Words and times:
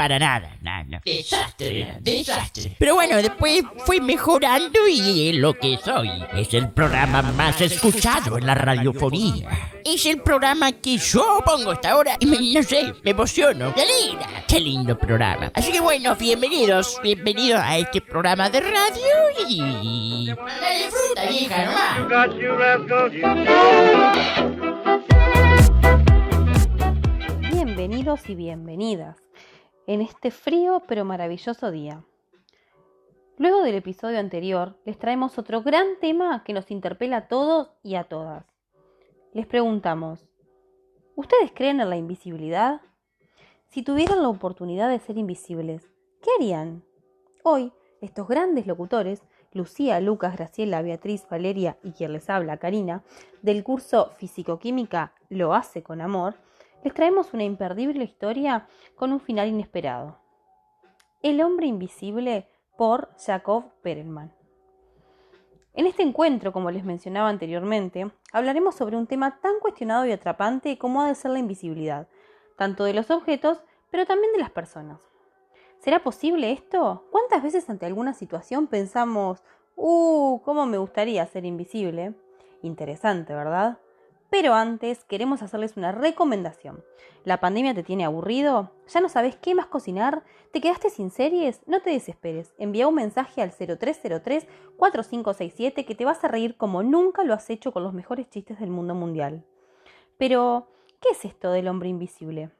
Para 0.00 0.18
nada, 0.18 0.56
nada. 0.62 1.02
Desastre, 1.04 1.98
desastre. 2.00 2.74
Pero 2.78 2.94
bueno, 2.94 3.18
después 3.18 3.62
fui 3.84 4.00
mejorando 4.00 4.88
y 4.88 5.28
es 5.28 5.36
lo 5.36 5.52
que 5.52 5.76
soy. 5.76 6.08
Es 6.32 6.54
el 6.54 6.70
programa 6.70 7.20
más 7.20 7.60
escuchado 7.60 8.38
en 8.38 8.46
la 8.46 8.54
radiofonía. 8.54 9.50
Es 9.84 10.06
el 10.06 10.22
programa 10.22 10.72
que 10.72 10.96
yo 10.96 11.42
pongo 11.44 11.72
hasta 11.72 11.90
ahora 11.90 12.16
y 12.18 12.24
me, 12.24 12.38
no 12.38 12.62
sé, 12.62 12.94
me 13.02 13.10
emociono. 13.10 13.74
¡Qué 13.74 13.84
linda! 13.84 14.26
¡Qué 14.48 14.58
lindo 14.58 14.98
programa! 14.98 15.52
Así 15.52 15.70
que 15.70 15.80
bueno, 15.80 16.16
bienvenidos, 16.16 16.98
bienvenidos 17.02 17.60
a 17.60 17.76
este 17.76 18.00
programa 18.00 18.48
de 18.48 18.60
radio 18.60 19.50
y... 19.50 20.28
Dale 20.28 20.90
fruta, 20.90 21.26
vieja, 21.28 21.64
nomás. 21.66 21.98
You 21.98 22.08
got 22.08 22.38
your 22.40 22.58
rascal, 22.58 23.12
you 23.12 23.26
Bienvenidos 27.52 28.26
y 28.30 28.34
bienvenidas 28.34 29.29
en 29.90 30.02
este 30.02 30.30
frío 30.30 30.84
pero 30.86 31.04
maravilloso 31.04 31.72
día. 31.72 32.04
Luego 33.38 33.62
del 33.62 33.74
episodio 33.74 34.20
anterior, 34.20 34.76
les 34.84 34.96
traemos 34.96 35.36
otro 35.36 35.62
gran 35.62 35.98
tema 36.00 36.44
que 36.44 36.52
nos 36.52 36.70
interpela 36.70 37.16
a 37.16 37.26
todos 37.26 37.72
y 37.82 37.96
a 37.96 38.04
todas. 38.04 38.46
Les 39.32 39.48
preguntamos, 39.48 40.28
¿ustedes 41.16 41.50
creen 41.52 41.80
en 41.80 41.90
la 41.90 41.96
invisibilidad? 41.96 42.82
Si 43.66 43.82
tuvieran 43.82 44.22
la 44.22 44.28
oportunidad 44.28 44.88
de 44.88 45.00
ser 45.00 45.18
invisibles, 45.18 45.90
¿qué 46.22 46.30
harían? 46.38 46.84
Hoy, 47.42 47.72
estos 48.00 48.28
grandes 48.28 48.68
locutores, 48.68 49.24
Lucía, 49.52 49.98
Lucas, 49.98 50.36
Graciela, 50.36 50.82
Beatriz, 50.82 51.26
Valeria 51.28 51.78
y 51.82 51.90
quien 51.90 52.12
les 52.12 52.30
habla, 52.30 52.58
Karina, 52.58 53.02
del 53.42 53.64
curso 53.64 54.12
Fisicoquímica 54.18 55.14
Lo 55.30 55.52
hace 55.52 55.82
con 55.82 56.00
amor, 56.00 56.36
les 56.82 56.94
traemos 56.94 57.32
una 57.34 57.44
imperdible 57.44 58.04
historia 58.04 58.66
con 58.94 59.12
un 59.12 59.20
final 59.20 59.48
inesperado. 59.48 60.18
El 61.22 61.42
hombre 61.42 61.66
invisible 61.66 62.48
por 62.76 63.10
Jacob 63.18 63.64
Perelman. 63.82 64.32
En 65.74 65.86
este 65.86 66.02
encuentro, 66.02 66.52
como 66.52 66.70
les 66.70 66.84
mencionaba 66.84 67.28
anteriormente, 67.28 68.10
hablaremos 68.32 68.74
sobre 68.74 68.96
un 68.96 69.06
tema 69.06 69.40
tan 69.40 69.60
cuestionado 69.60 70.04
y 70.06 70.12
atrapante 70.12 70.78
como 70.78 71.02
ha 71.02 71.08
de 71.08 71.14
ser 71.14 71.30
la 71.30 71.38
invisibilidad, 71.38 72.08
tanto 72.56 72.84
de 72.84 72.94
los 72.94 73.10
objetos, 73.10 73.62
pero 73.90 74.06
también 74.06 74.32
de 74.32 74.40
las 74.40 74.50
personas. 74.50 75.00
¿Será 75.78 76.02
posible 76.02 76.52
esto? 76.52 77.06
¿Cuántas 77.10 77.42
veces 77.42 77.70
ante 77.70 77.86
alguna 77.86 78.14
situación 78.14 78.66
pensamos, 78.66 79.42
¡uh! 79.76 80.40
¿Cómo 80.44 80.66
me 80.66 80.78
gustaría 80.78 81.24
ser 81.26 81.44
invisible? 81.44 82.14
Interesante, 82.62 83.34
¿verdad? 83.34 83.78
Pero 84.30 84.54
antes 84.54 85.04
queremos 85.04 85.42
hacerles 85.42 85.76
una 85.76 85.90
recomendación. 85.90 86.84
¿La 87.24 87.40
pandemia 87.40 87.74
te 87.74 87.82
tiene 87.82 88.04
aburrido? 88.04 88.70
¿Ya 88.88 89.00
no 89.00 89.08
sabes 89.08 89.34
qué 89.36 89.56
más 89.56 89.66
cocinar? 89.66 90.22
¿Te 90.52 90.60
quedaste 90.60 90.88
sin 90.88 91.10
series? 91.10 91.62
No 91.66 91.82
te 91.82 91.90
desesperes. 91.90 92.54
Envía 92.56 92.86
un 92.86 92.94
mensaje 92.94 93.42
al 93.42 93.50
0303-4567 93.50 95.84
que 95.84 95.96
te 95.96 96.04
vas 96.04 96.22
a 96.22 96.28
reír 96.28 96.56
como 96.56 96.84
nunca 96.84 97.24
lo 97.24 97.34
has 97.34 97.50
hecho 97.50 97.72
con 97.72 97.82
los 97.82 97.92
mejores 97.92 98.30
chistes 98.30 98.60
del 98.60 98.70
mundo 98.70 98.94
mundial. 98.94 99.44
Pero, 100.16 100.68
¿qué 101.00 101.08
es 101.10 101.24
esto 101.24 101.50
del 101.50 101.66
hombre 101.66 101.88
invisible? 101.88 102.50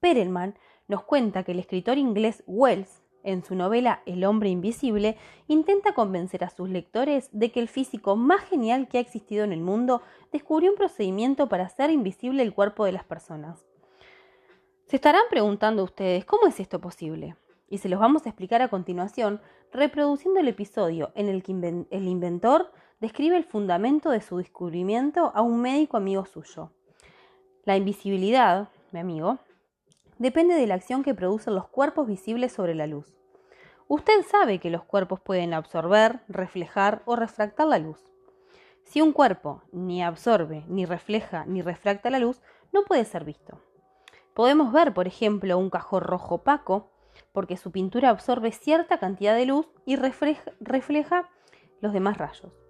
Perelman 0.00 0.58
nos 0.88 1.02
cuenta 1.02 1.42
que 1.42 1.52
el 1.52 1.58
escritor 1.58 1.98
inglés 1.98 2.42
Wells 2.46 3.02
en 3.26 3.44
su 3.44 3.54
novela 3.54 4.02
El 4.06 4.24
hombre 4.24 4.48
invisible, 4.48 5.18
intenta 5.48 5.92
convencer 5.92 6.44
a 6.44 6.50
sus 6.50 6.70
lectores 6.70 7.28
de 7.32 7.52
que 7.52 7.60
el 7.60 7.68
físico 7.68 8.16
más 8.16 8.40
genial 8.42 8.88
que 8.88 8.98
ha 8.98 9.02
existido 9.02 9.44
en 9.44 9.52
el 9.52 9.60
mundo 9.60 10.00
descubrió 10.32 10.70
un 10.70 10.76
procedimiento 10.76 11.48
para 11.48 11.66
hacer 11.66 11.90
invisible 11.90 12.42
el 12.42 12.54
cuerpo 12.54 12.84
de 12.84 12.92
las 12.92 13.04
personas. 13.04 13.66
Se 14.86 14.96
estarán 14.96 15.24
preguntando 15.28 15.82
ustedes, 15.82 16.24
¿cómo 16.24 16.46
es 16.46 16.60
esto 16.60 16.80
posible? 16.80 17.36
Y 17.68 17.78
se 17.78 17.88
los 17.88 17.98
vamos 17.98 18.24
a 18.24 18.28
explicar 18.28 18.62
a 18.62 18.68
continuación, 18.68 19.40
reproduciendo 19.72 20.38
el 20.38 20.46
episodio 20.46 21.10
en 21.16 21.28
el 21.28 21.42
que 21.42 21.52
el 21.90 22.08
inventor 22.08 22.70
describe 23.00 23.36
el 23.36 23.44
fundamento 23.44 24.10
de 24.10 24.20
su 24.20 24.38
descubrimiento 24.38 25.32
a 25.34 25.42
un 25.42 25.60
médico 25.60 25.96
amigo 25.96 26.24
suyo. 26.24 26.70
La 27.64 27.76
invisibilidad, 27.76 28.68
mi 28.92 29.00
amigo, 29.00 29.40
depende 30.18 30.54
de 30.54 30.66
la 30.66 30.74
acción 30.74 31.02
que 31.02 31.14
producen 31.14 31.54
los 31.54 31.68
cuerpos 31.68 32.06
visibles 32.06 32.52
sobre 32.52 32.74
la 32.74 32.86
luz. 32.86 33.14
Usted 33.88 34.22
sabe 34.28 34.58
que 34.58 34.70
los 34.70 34.84
cuerpos 34.84 35.20
pueden 35.20 35.54
absorber, 35.54 36.20
reflejar 36.28 37.02
o 37.04 37.14
refractar 37.14 37.68
la 37.68 37.78
luz. 37.78 37.98
Si 38.84 39.00
un 39.00 39.12
cuerpo 39.12 39.62
ni 39.72 40.02
absorbe, 40.02 40.64
ni 40.68 40.86
refleja, 40.86 41.44
ni 41.46 41.62
refracta 41.62 42.10
la 42.10 42.18
luz, 42.18 42.42
no 42.72 42.84
puede 42.84 43.04
ser 43.04 43.24
visto. 43.24 43.60
Podemos 44.34 44.72
ver, 44.72 44.92
por 44.92 45.06
ejemplo, 45.06 45.56
un 45.56 45.70
cajón 45.70 46.02
rojo 46.02 46.36
opaco, 46.36 46.90
porque 47.32 47.56
su 47.56 47.70
pintura 47.70 48.10
absorbe 48.10 48.52
cierta 48.52 48.98
cantidad 48.98 49.34
de 49.34 49.46
luz 49.46 49.66
y 49.84 49.96
refleja, 49.96 51.30
los 51.80 51.92
demás 51.92 52.18
rayos. 52.18 52.65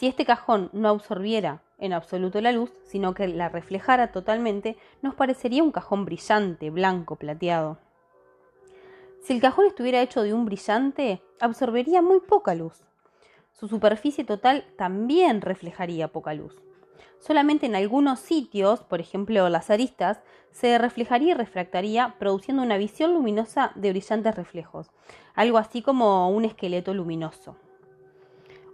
Si 0.00 0.06
este 0.06 0.24
cajón 0.24 0.70
no 0.72 0.88
absorbiera 0.88 1.60
en 1.76 1.92
absoluto 1.92 2.40
la 2.40 2.52
luz, 2.52 2.72
sino 2.84 3.12
que 3.12 3.28
la 3.28 3.50
reflejara 3.50 4.12
totalmente, 4.12 4.78
nos 5.02 5.14
parecería 5.14 5.62
un 5.62 5.72
cajón 5.72 6.06
brillante, 6.06 6.70
blanco, 6.70 7.16
plateado. 7.16 7.76
Si 9.20 9.34
el 9.34 9.42
cajón 9.42 9.66
estuviera 9.66 10.00
hecho 10.00 10.22
de 10.22 10.32
un 10.32 10.46
brillante, 10.46 11.20
absorbería 11.38 12.00
muy 12.00 12.20
poca 12.20 12.54
luz. 12.54 12.80
Su 13.52 13.68
superficie 13.68 14.24
total 14.24 14.64
también 14.78 15.42
reflejaría 15.42 16.08
poca 16.08 16.32
luz. 16.32 16.56
Solamente 17.18 17.66
en 17.66 17.76
algunos 17.76 18.20
sitios, 18.20 18.80
por 18.80 19.02
ejemplo 19.02 19.50
las 19.50 19.68
aristas, 19.68 20.22
se 20.50 20.78
reflejaría 20.78 21.32
y 21.32 21.34
refractaría, 21.34 22.14
produciendo 22.18 22.62
una 22.62 22.78
visión 22.78 23.12
luminosa 23.12 23.72
de 23.74 23.90
brillantes 23.90 24.34
reflejos, 24.34 24.90
algo 25.34 25.58
así 25.58 25.82
como 25.82 26.30
un 26.30 26.46
esqueleto 26.46 26.94
luminoso. 26.94 27.58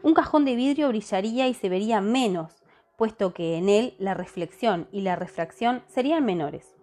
Un 0.03 0.15
cajón 0.15 0.45
de 0.45 0.55
vidrio 0.57 0.89
brillaría 0.89 1.49
y 1.49 1.55
se 1.55 1.69
vería 1.69 2.01
menos, 2.01 2.63
puesto 2.97 3.33
que 3.33 3.57
en 3.57 3.69
él 3.69 3.95
la 3.99 4.15
reflexión 4.15 4.89
y 4.93 5.01
la 5.01 5.17
refracción 5.17 5.83
serían 5.89 6.25
menores 6.25 6.77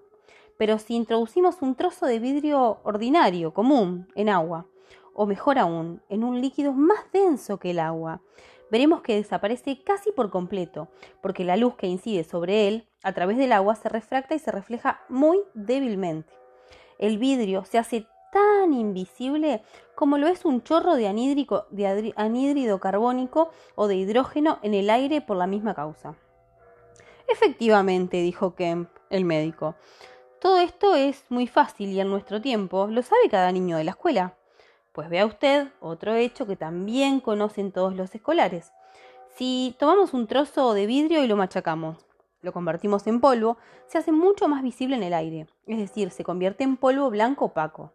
pero 0.57 0.79
si 0.79 0.95
introducimos 0.95 1.61
un 1.61 1.75
trozo 1.75 2.05
de 2.05 2.19
vidrio 2.19 2.79
ordinario, 2.83 3.53
común, 3.53 4.07
en 4.15 4.29
agua, 4.29 4.65
o 5.13 5.25
mejor 5.25 5.59
aún, 5.59 6.01
en 6.09 6.23
un 6.23 6.41
líquido 6.41 6.73
más 6.73 6.99
denso 7.11 7.57
que 7.59 7.71
el 7.71 7.79
agua, 7.79 8.21
veremos 8.71 9.01
que 9.01 9.15
desaparece 9.15 9.83
casi 9.83 10.11
por 10.11 10.29
completo, 10.29 10.87
porque 11.21 11.43
la 11.43 11.57
luz 11.57 11.75
que 11.75 11.87
incide 11.87 12.23
sobre 12.23 12.67
él 12.67 12.87
a 13.03 13.13
través 13.13 13.37
del 13.37 13.51
agua 13.51 13.75
se 13.75 13.89
refracta 13.89 14.35
y 14.35 14.39
se 14.39 14.51
refleja 14.51 15.01
muy 15.09 15.39
débilmente. 15.53 16.33
El 16.97 17.17
vidrio 17.17 17.65
se 17.65 17.77
hace 17.77 18.07
tan 18.63 18.73
invisible 18.73 19.61
como 19.93 20.17
lo 20.17 20.27
es 20.27 20.45
un 20.45 20.63
chorro 20.63 20.95
de, 20.95 21.03
de 21.71 22.13
anhídrido 22.15 22.79
carbónico 22.79 23.51
o 23.75 23.87
de 23.87 23.95
hidrógeno 23.95 24.59
en 24.61 24.73
el 24.73 24.89
aire 24.89 25.19
por 25.19 25.35
la 25.35 25.47
misma 25.47 25.73
causa. 25.73 26.15
Efectivamente, 27.27 28.17
dijo 28.21 28.55
Kemp, 28.55 28.89
el 29.09 29.25
médico. 29.25 29.75
Todo 30.39 30.59
esto 30.59 30.95
es 30.95 31.25
muy 31.29 31.47
fácil 31.47 31.89
y 31.89 31.99
en 31.99 32.09
nuestro 32.09 32.41
tiempo 32.41 32.87
lo 32.87 33.01
sabe 33.01 33.29
cada 33.29 33.51
niño 33.51 33.77
de 33.77 33.83
la 33.83 33.91
escuela. 33.91 34.35
Pues 34.93 35.09
vea 35.09 35.25
usted 35.25 35.67
otro 35.81 36.13
hecho 36.13 36.47
que 36.47 36.55
también 36.55 37.19
conocen 37.19 37.71
todos 37.71 37.95
los 37.95 38.15
escolares. 38.15 38.71
Si 39.35 39.75
tomamos 39.77 40.13
un 40.13 40.27
trozo 40.27 40.73
de 40.73 40.85
vidrio 40.85 41.21
y 41.23 41.27
lo 41.27 41.35
machacamos, 41.35 42.05
lo 42.41 42.53
convertimos 42.53 43.07
en 43.07 43.19
polvo, 43.19 43.57
se 43.87 43.97
hace 43.97 44.11
mucho 44.13 44.47
más 44.47 44.63
visible 44.63 44.95
en 44.95 45.03
el 45.03 45.13
aire, 45.13 45.47
es 45.65 45.77
decir, 45.77 46.11
se 46.11 46.23
convierte 46.23 46.63
en 46.63 46.77
polvo 46.77 47.09
blanco 47.09 47.45
opaco. 47.45 47.91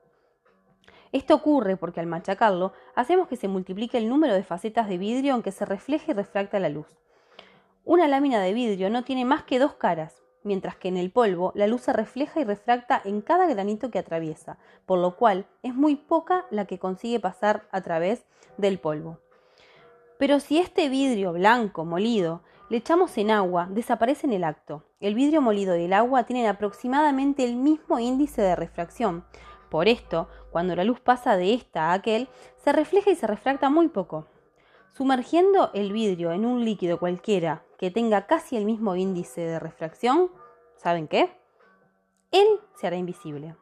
Esto 1.12 1.34
ocurre 1.34 1.76
porque 1.76 2.00
al 2.00 2.06
machacarlo 2.06 2.72
hacemos 2.94 3.28
que 3.28 3.36
se 3.36 3.48
multiplique 3.48 3.98
el 3.98 4.08
número 4.08 4.34
de 4.34 4.42
facetas 4.42 4.88
de 4.88 4.98
vidrio 4.98 5.34
en 5.34 5.42
que 5.42 5.52
se 5.52 5.64
refleja 5.64 6.10
y 6.10 6.14
refracta 6.14 6.58
la 6.58 6.68
luz. 6.68 6.86
Una 7.84 8.06
lámina 8.08 8.40
de 8.40 8.52
vidrio 8.52 8.90
no 8.90 9.04
tiene 9.04 9.24
más 9.24 9.44
que 9.44 9.58
dos 9.58 9.74
caras, 9.74 10.22
mientras 10.42 10.76
que 10.76 10.88
en 10.88 10.96
el 10.96 11.10
polvo 11.10 11.52
la 11.54 11.66
luz 11.66 11.82
se 11.82 11.92
refleja 11.92 12.40
y 12.40 12.44
refracta 12.44 13.00
en 13.04 13.22
cada 13.22 13.46
granito 13.46 13.90
que 13.90 13.98
atraviesa, 13.98 14.58
por 14.86 14.98
lo 14.98 15.16
cual 15.16 15.46
es 15.62 15.74
muy 15.74 15.96
poca 15.96 16.44
la 16.50 16.66
que 16.66 16.78
consigue 16.78 17.20
pasar 17.20 17.66
a 17.72 17.80
través 17.80 18.24
del 18.56 18.78
polvo. 18.78 19.18
Pero 20.18 20.40
si 20.40 20.58
este 20.58 20.88
vidrio 20.88 21.32
blanco 21.32 21.84
molido 21.84 22.42
le 22.68 22.78
echamos 22.78 23.16
en 23.16 23.30
agua, 23.30 23.68
desaparece 23.70 24.26
en 24.26 24.34
el 24.34 24.44
acto. 24.44 24.84
El 25.00 25.14
vidrio 25.14 25.40
molido 25.40 25.76
y 25.76 25.84
el 25.84 25.92
agua 25.92 26.24
tienen 26.24 26.46
aproximadamente 26.46 27.44
el 27.44 27.56
mismo 27.56 27.98
índice 27.98 28.42
de 28.42 28.56
refracción. 28.56 29.24
Por 29.68 29.88
esto, 29.88 30.28
cuando 30.50 30.74
la 30.74 30.84
luz 30.84 31.00
pasa 31.00 31.36
de 31.36 31.54
esta 31.54 31.90
a 31.90 31.94
aquel, 31.94 32.28
se 32.56 32.72
refleja 32.72 33.10
y 33.10 33.16
se 33.16 33.26
refracta 33.26 33.68
muy 33.68 33.88
poco. 33.88 34.26
Sumergiendo 34.92 35.70
el 35.74 35.92
vidrio 35.92 36.32
en 36.32 36.46
un 36.46 36.64
líquido 36.64 36.98
cualquiera 36.98 37.62
que 37.78 37.90
tenga 37.90 38.26
casi 38.26 38.56
el 38.56 38.64
mismo 38.64 38.96
índice 38.96 39.42
de 39.42 39.58
refracción, 39.58 40.30
¿saben 40.76 41.06
qué? 41.06 41.30
Él 42.32 42.46
se 42.76 42.86
hará 42.86 42.96
invisible. 42.96 43.54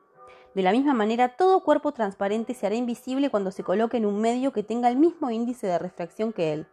De 0.54 0.62
la 0.62 0.72
misma 0.72 0.94
manera, 0.94 1.36
todo 1.36 1.62
cuerpo 1.62 1.92
transparente 1.92 2.54
se 2.54 2.66
hará 2.66 2.76
invisible 2.76 3.28
cuando 3.28 3.50
se 3.50 3.62
coloque 3.62 3.98
en 3.98 4.06
un 4.06 4.20
medio 4.20 4.52
que 4.52 4.62
tenga 4.62 4.88
el 4.88 4.96
mismo 4.96 5.30
índice 5.30 5.66
de 5.66 5.78
refracción 5.78 6.32
que 6.32 6.54
él. 6.54 6.66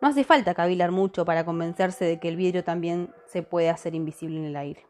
No 0.00 0.08
hace 0.08 0.24
falta 0.24 0.54
cavilar 0.54 0.90
mucho 0.90 1.26
para 1.26 1.44
convencerse 1.44 2.06
de 2.06 2.18
que 2.18 2.28
el 2.28 2.36
vidrio 2.36 2.64
también 2.64 3.12
se 3.26 3.42
puede 3.42 3.68
hacer 3.68 3.94
invisible 3.94 4.38
en 4.38 4.46
el 4.46 4.56
aire. 4.56 4.86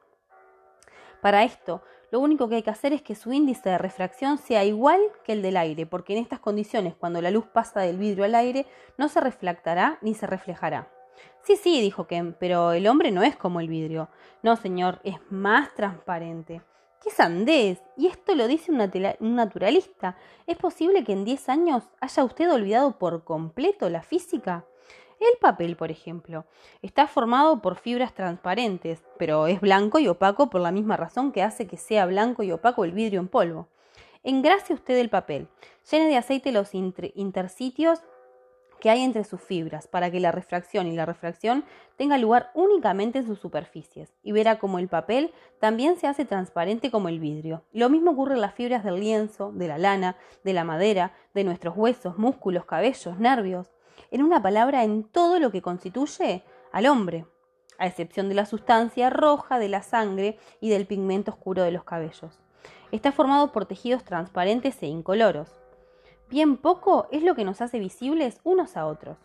Para 1.21 1.43
esto, 1.43 1.83
lo 2.11 2.21
único 2.21 2.49
que 2.49 2.57
hay 2.57 2.63
que 2.63 2.71
hacer 2.71 2.93
es 2.93 3.03
que 3.03 3.15
su 3.15 3.33
índice 3.33 3.71
de 3.71 3.79
refracción 3.79 4.39
sea 4.39 4.65
igual 4.65 5.01
que 5.25 5.33
el 5.33 5.43
del 5.43 5.57
aire, 5.57 5.87
porque 5.87 6.13
en 6.13 6.23
estas 6.23 6.41
condiciones, 6.41 6.95
cuando 6.95 7.23
la 7.23 7.31
luz 7.31 7.47
pasa 7.47 7.81
del 7.81 7.99
vidrio 7.99 8.25
al 8.25 8.35
aire, 8.35 8.67
no 8.99 9.09
se 9.09 9.21
reflectará 9.21 9.99
ni 10.03 10.15
se 10.15 10.27
reflejará. 10.27 10.89
Sí, 11.43 11.57
sí, 11.57 11.81
dijo 11.81 12.07
Ken, 12.07 12.37
pero 12.39 12.73
el 12.73 12.87
hombre 12.87 13.11
no 13.11 13.23
es 13.23 13.37
como 13.37 13.61
el 13.61 13.69
vidrio. 13.69 14.09
No, 14.43 14.57
señor, 14.57 15.01
es 15.05 15.17
más 15.31 15.75
transparente. 15.75 16.63
¡Qué 17.03 17.11
sandez! 17.11 17.81
Y 17.97 18.09
esto 18.09 18.35
lo 18.35 18.47
dice 18.47 18.71
un 18.73 19.35
naturalista. 19.37 20.17
¿Es 20.47 20.59
posible 20.59 21.05
que 21.05 21.13
en 21.13 21.25
10 21.25 21.49
años 21.49 21.85
haya 22.01 22.25
usted 22.25 22.53
olvidado 22.53 22.99
por 22.99 23.25
completo 23.25 23.89
la 23.89 24.03
física? 24.03 24.67
El 25.21 25.37
papel, 25.39 25.77
por 25.77 25.91
ejemplo, 25.91 26.47
está 26.81 27.07
formado 27.07 27.61
por 27.61 27.77
fibras 27.77 28.15
transparentes, 28.15 29.03
pero 29.19 29.47
es 29.49 29.61
blanco 29.61 29.99
y 29.99 30.09
opaco 30.09 30.49
por 30.49 30.63
la 30.63 30.73
misma 30.73 30.97
razón 30.97 31.31
que 31.31 31.43
hace 31.43 31.67
que 31.67 31.77
sea 31.77 32.07
blanco 32.07 32.43
y 32.43 32.53
opaco 32.53 32.87
el 32.87 32.93
vidrio 32.93 33.21
en 33.21 33.29
polvo. 33.29 33.69
Engrase 34.23 34.73
usted 34.73 34.97
el 34.99 35.11
papel, 35.11 35.49
llene 35.91 36.09
de 36.09 36.17
aceite 36.17 36.53
los 36.53 36.71
intersitios 36.75 38.01
que 38.81 38.89
hay 38.89 39.03
entre 39.03 39.25
sus 39.25 39.43
fibras 39.43 39.87
para 39.87 40.11
que 40.11 40.21
la 40.21 40.33
refracción 40.33 40.87
y 40.87 40.97
la 40.97 41.05
refracción 41.05 41.65
tenga 41.97 42.17
lugar 42.17 42.51
únicamente 42.55 43.19
en 43.19 43.27
sus 43.27 43.39
superficies 43.39 44.15
y 44.23 44.33
verá 44.33 44.59
como 44.59 44.79
el 44.79 44.89
papel 44.89 45.35
también 45.59 45.99
se 45.99 46.07
hace 46.07 46.25
transparente 46.25 46.91
como 46.91 47.11
el 47.11 47.21
vidrio. 47.21 47.63
Lo 47.75 47.91
mismo 47.91 48.13
ocurre 48.13 48.37
en 48.37 48.41
las 48.41 48.55
fibras 48.55 48.85
del 48.85 49.01
lienzo, 49.01 49.53
de 49.53 49.69
la 49.69 49.77
lana, 49.77 50.17
de 50.45 50.55
la 50.55 50.65
madera, 50.65 51.13
de 51.35 51.45
nuestros 51.45 51.77
huesos, 51.77 52.17
músculos, 52.17 52.65
cabellos, 52.65 53.19
nervios, 53.19 53.71
en 54.11 54.23
una 54.23 54.43
palabra 54.43 54.85
en 54.85 55.05
todo 55.05 55.39
lo 55.39 55.51
que 55.51 55.63
constituye 55.63 56.45
al 56.73 56.87
hombre, 56.87 57.27
a 57.79 57.87
excepción 57.87 58.29
de 58.29 58.35
la 58.35 58.47
sustancia 58.47 59.11
roja 59.11 59.59
de 59.59 59.69
la 59.69 59.83
sangre 59.83 60.39
y 60.61 60.69
del 60.69 60.87
pigmento 60.87 61.31
oscuro 61.31 61.63
de 61.63 61.71
los 61.71 61.85
cabellos. 61.85 62.39
Está 62.93 63.13
formado 63.13 63.53
por 63.53 63.67
tejidos 63.67 64.05
transparentes 64.05 64.83
e 64.83 64.87
incoloros 64.87 65.61
bien 66.31 66.57
poco 66.57 67.09
es 67.11 67.23
lo 67.23 67.35
que 67.35 67.45
nos 67.45 67.61
hace 67.61 67.79
visibles 67.79 68.41
unos 68.45 68.77
a 68.77 68.87
otros. 68.87 69.19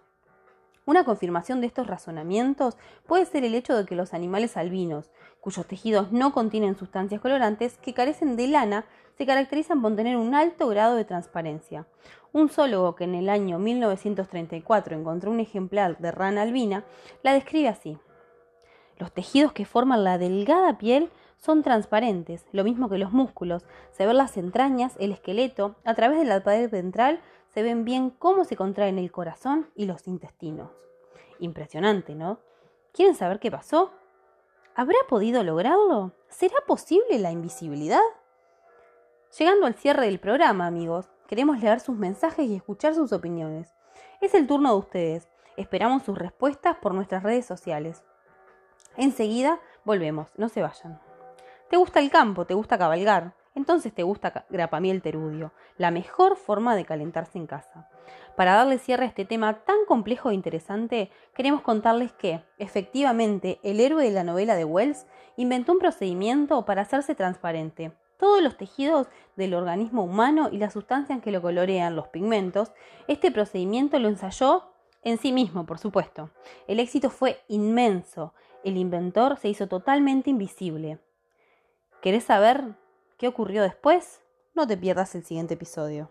Una 0.85 1.03
confirmación 1.03 1.61
de 1.61 1.67
estos 1.67 1.87
razonamientos 1.87 2.77
puede 3.07 3.25
ser 3.25 3.43
el 3.43 3.55
hecho 3.55 3.75
de 3.75 3.85
que 3.85 3.95
los 3.95 4.13
animales 4.13 4.55
albinos, 4.55 5.09
cuyos 5.41 5.65
tejidos 5.65 6.11
no 6.11 6.31
contienen 6.31 6.75
sustancias 6.75 7.21
colorantes, 7.21 7.77
que 7.77 7.95
carecen 7.95 8.35
de 8.35 8.47
lana, 8.47 8.85
se 9.17 9.25
caracterizan 9.25 9.81
por 9.81 9.95
tener 9.95 10.15
un 10.15 10.35
alto 10.35 10.67
grado 10.67 10.95
de 10.95 11.05
transparencia. 11.05 11.87
Un 12.33 12.49
zoólogo 12.49 12.95
que 12.95 13.05
en 13.05 13.15
el 13.15 13.29
año 13.29 13.57
1934 13.57 14.95
encontró 14.95 15.31
un 15.31 15.39
ejemplar 15.39 15.97
de 15.97 16.11
rana 16.11 16.43
albina 16.43 16.83
la 17.23 17.33
describe 17.33 17.69
así. 17.69 17.97
Los 18.99 19.11
tejidos 19.11 19.53
que 19.53 19.65
forman 19.65 20.03
la 20.03 20.17
delgada 20.17 20.77
piel 20.77 21.09
son 21.37 21.63
transparentes, 21.63 22.45
lo 22.51 22.63
mismo 22.63 22.89
que 22.89 22.97
los 22.97 23.11
músculos. 23.11 23.65
Se 23.91 24.05
ven 24.05 24.17
las 24.17 24.37
entrañas, 24.37 24.93
el 24.99 25.11
esqueleto, 25.11 25.75
a 25.83 25.95
través 25.95 26.19
de 26.19 26.25
la 26.25 26.43
pared 26.43 26.69
ventral 26.69 27.21
se 27.55 27.63
ven 27.63 27.85
bien 27.85 28.09
cómo 28.09 28.43
se 28.43 28.57
contraen 28.57 28.99
el 28.99 29.13
corazón 29.13 29.71
y 29.75 29.85
los 29.85 30.09
intestinos. 30.09 30.71
Impresionante, 31.39 32.13
¿no? 32.13 32.41
¿Quieren 32.91 33.15
saber 33.15 33.39
qué 33.39 33.49
pasó? 33.49 33.93
¿Habrá 34.75 34.97
podido 35.07 35.41
lograrlo? 35.41 36.11
¿Será 36.27 36.57
posible 36.67 37.17
la 37.17 37.31
invisibilidad? 37.31 38.01
Llegando 39.39 39.67
al 39.67 39.75
cierre 39.75 40.07
del 40.07 40.19
programa, 40.19 40.67
amigos, 40.67 41.07
queremos 41.27 41.61
leer 41.61 41.79
sus 41.79 41.95
mensajes 41.95 42.45
y 42.45 42.57
escuchar 42.57 42.93
sus 42.93 43.13
opiniones. 43.13 43.73
Es 44.19 44.33
el 44.33 44.47
turno 44.47 44.71
de 44.71 44.79
ustedes. 44.79 45.29
Esperamos 45.55 46.03
sus 46.03 46.17
respuestas 46.17 46.75
por 46.75 46.93
nuestras 46.93 47.23
redes 47.23 47.45
sociales. 47.45 48.03
Enseguida 48.97 49.61
volvemos, 49.85 50.27
no 50.35 50.49
se 50.49 50.61
vayan. 50.61 50.99
¿Te 51.69 51.77
gusta 51.77 52.01
el 52.01 52.11
campo? 52.11 52.45
¿Te 52.45 52.53
gusta 52.53 52.77
cabalgar? 52.77 53.33
Entonces 53.55 53.93
te 53.93 54.03
gusta 54.03 54.45
grapamiel 54.49 55.01
terudio, 55.01 55.53
la 55.77 55.89
mejor 55.89 56.35
forma 56.35 56.75
de 56.75 56.85
calentarse 56.85 57.37
en 57.37 57.47
casa. 57.47 57.89
Para 58.35 58.53
darle 58.53 58.77
cierre 58.77 59.05
a 59.05 59.07
este 59.07 59.23
tema 59.23 59.63
tan 59.63 59.77
complejo 59.87 60.29
e 60.29 60.33
interesante, 60.33 61.09
queremos 61.33 61.61
contarles 61.61 62.11
que, 62.11 62.43
efectivamente, 62.57 63.59
el 63.63 63.79
héroe 63.79 64.03
de 64.03 64.11
la 64.11 64.25
novela 64.25 64.55
de 64.55 64.65
Wells 64.65 65.07
inventó 65.37 65.71
un 65.71 65.79
procedimiento 65.79 66.65
para 66.65 66.81
hacerse 66.81 67.15
transparente. 67.15 67.93
Todos 68.17 68.41
los 68.41 68.57
tejidos 68.57 69.07
del 69.37 69.53
organismo 69.53 70.03
humano 70.03 70.49
y 70.51 70.57
las 70.57 70.73
sustancias 70.73 71.21
que 71.21 71.31
lo 71.31 71.41
colorean, 71.41 71.95
los 71.95 72.09
pigmentos, 72.09 72.73
este 73.07 73.31
procedimiento 73.31 73.99
lo 73.99 74.09
ensayó 74.09 74.63
en 75.01 75.17
sí 75.17 75.31
mismo, 75.31 75.65
por 75.65 75.79
supuesto. 75.79 76.29
El 76.67 76.79
éxito 76.79 77.09
fue 77.09 77.39
inmenso. 77.47 78.33
El 78.63 78.75
inventor 78.75 79.37
se 79.37 79.47
hizo 79.47 79.67
totalmente 79.67 80.29
invisible. 80.29 80.99
¿Querés 82.01 82.23
saber 82.23 82.75
qué 83.17 83.27
ocurrió 83.27 83.63
después? 83.63 84.21
No 84.53 84.67
te 84.67 84.77
pierdas 84.77 85.15
el 85.15 85.23
siguiente 85.23 85.55
episodio. 85.55 86.09